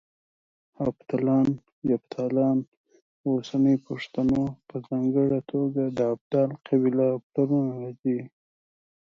[0.81, 1.47] هفتلان،
[1.91, 2.57] يفتالان
[3.21, 8.19] د اوسني پښتنو په ځانګړه توګه د ابدال قبيله پلرونه دي